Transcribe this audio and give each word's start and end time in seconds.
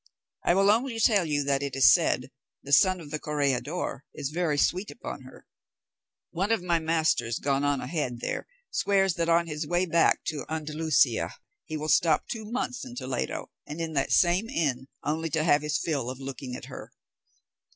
I 0.43 0.55
will 0.55 0.71
only 0.71 0.99
tell 0.99 1.25
you 1.27 1.43
that 1.43 1.61
it 1.61 1.75
is 1.75 1.93
said 1.93 2.31
the 2.63 2.71
son 2.73 2.99
of 2.99 3.11
the 3.11 3.19
corregidor 3.19 4.03
is 4.15 4.31
very 4.31 4.57
sweet 4.57 4.89
upon 4.89 5.21
her. 5.21 5.45
One 6.31 6.51
of 6.51 6.63
my 6.63 6.79
masters 6.79 7.37
gone 7.37 7.63
on 7.63 7.81
ahead 7.81 8.19
there, 8.19 8.47
swears, 8.71 9.13
that 9.13 9.29
on 9.29 9.45
his 9.45 9.67
way 9.67 9.85
back 9.85 10.23
to 10.23 10.43
Andalusia, 10.49 11.35
he 11.65 11.77
will 11.77 11.87
stop 11.87 12.27
two 12.27 12.45
months 12.45 12.83
in 12.83 12.95
Toledo, 12.95 13.51
and 13.67 13.79
in 13.79 13.93
that 13.93 14.11
same 14.11 14.49
inn, 14.49 14.87
only 15.03 15.29
to 15.29 15.43
have 15.43 15.61
his 15.61 15.77
fill 15.77 16.09
of 16.09 16.19
looking 16.19 16.55
at 16.55 16.65
her. 16.65 16.91